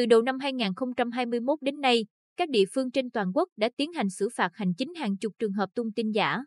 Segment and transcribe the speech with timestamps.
[0.00, 4.10] Từ đầu năm 2021 đến nay, các địa phương trên toàn quốc đã tiến hành
[4.10, 6.38] xử phạt hành chính hàng chục trường hợp tung tin giả,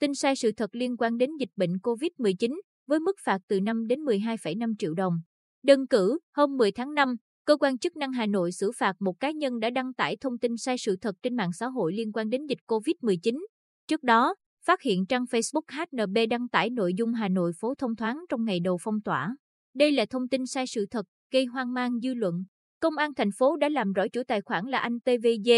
[0.00, 3.86] tin sai sự thật liên quan đến dịch bệnh COVID-19 với mức phạt từ 5
[3.86, 5.14] đến 12,5 triệu đồng.
[5.62, 7.14] Đơn cử, hôm 10 tháng 5,
[7.44, 10.38] cơ quan chức năng Hà Nội xử phạt một cá nhân đã đăng tải thông
[10.38, 13.44] tin sai sự thật trên mạng xã hội liên quan đến dịch COVID-19.
[13.88, 17.96] Trước đó, phát hiện trang Facebook HNB đăng tải nội dung Hà Nội phố thông
[17.96, 19.36] thoáng trong ngày đầu phong tỏa.
[19.74, 22.44] Đây là thông tin sai sự thật, gây hoang mang dư luận.
[22.82, 25.50] Công an thành phố đã làm rõ chủ tài khoản là anh TVD,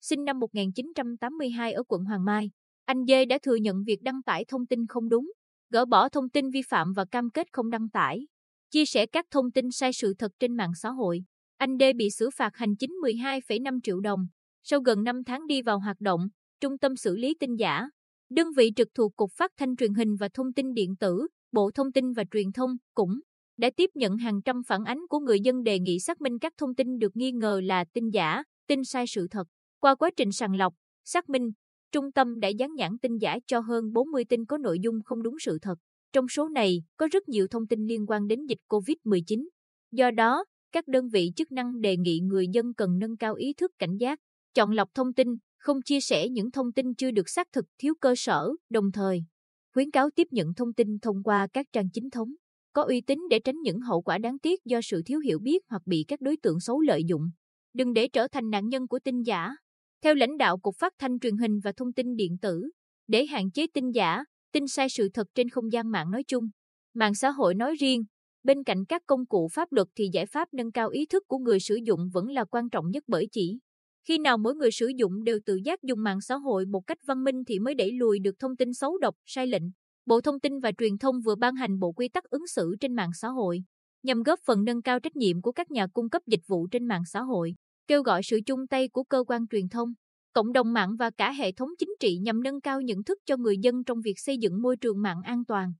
[0.00, 2.50] sinh năm 1982 ở quận Hoàng Mai.
[2.84, 5.32] Anh Dê đã thừa nhận việc đăng tải thông tin không đúng,
[5.70, 8.26] gỡ bỏ thông tin vi phạm và cam kết không đăng tải.
[8.70, 11.24] Chia sẻ các thông tin sai sự thật trên mạng xã hội.
[11.56, 14.20] Anh Dê bị xử phạt hành chính 12,5 triệu đồng.
[14.62, 16.20] Sau gần 5 tháng đi vào hoạt động,
[16.60, 17.88] Trung tâm xử lý tin giả,
[18.30, 21.70] đơn vị trực thuộc Cục Phát thanh Truyền hình và Thông tin Điện tử, Bộ
[21.74, 23.20] Thông tin và Truyền thông cũng
[23.58, 26.52] đã tiếp nhận hàng trăm phản ánh của người dân đề nghị xác minh các
[26.58, 29.46] thông tin được nghi ngờ là tin giả, tin sai sự thật.
[29.80, 31.50] Qua quá trình sàng lọc, xác minh,
[31.92, 35.22] trung tâm đã dán nhãn tin giả cho hơn 40 tin có nội dung không
[35.22, 35.78] đúng sự thật.
[36.12, 39.48] Trong số này, có rất nhiều thông tin liên quan đến dịch COVID-19.
[39.92, 43.52] Do đó, các đơn vị chức năng đề nghị người dân cần nâng cao ý
[43.52, 44.18] thức cảnh giác,
[44.54, 47.94] chọn lọc thông tin, không chia sẻ những thông tin chưa được xác thực thiếu
[48.00, 49.24] cơ sở, đồng thời
[49.74, 52.28] khuyến cáo tiếp nhận thông tin thông qua các trang chính thống
[52.78, 55.62] có uy tín để tránh những hậu quả đáng tiếc do sự thiếu hiểu biết
[55.68, 57.22] hoặc bị các đối tượng xấu lợi dụng.
[57.74, 59.50] Đừng để trở thành nạn nhân của tin giả.
[60.02, 62.70] Theo lãnh đạo Cục Phát thanh Truyền hình và Thông tin Điện tử,
[63.08, 66.44] để hạn chế tin giả, tin sai sự thật trên không gian mạng nói chung,
[66.94, 68.04] mạng xã hội nói riêng,
[68.42, 71.38] bên cạnh các công cụ pháp luật thì giải pháp nâng cao ý thức của
[71.38, 73.58] người sử dụng vẫn là quan trọng nhất bởi chỉ
[74.04, 76.98] khi nào mỗi người sử dụng đều tự giác dùng mạng xã hội một cách
[77.06, 79.62] văn minh thì mới đẩy lùi được thông tin xấu độc, sai lệnh.
[80.08, 82.94] Bộ Thông tin và Truyền thông vừa ban hành bộ quy tắc ứng xử trên
[82.94, 83.62] mạng xã hội,
[84.02, 86.86] nhằm góp phần nâng cao trách nhiệm của các nhà cung cấp dịch vụ trên
[86.86, 87.54] mạng xã hội,
[87.86, 89.88] kêu gọi sự chung tay của cơ quan truyền thông,
[90.32, 93.36] cộng đồng mạng và cả hệ thống chính trị nhằm nâng cao nhận thức cho
[93.36, 95.72] người dân trong việc xây dựng môi trường mạng an toàn.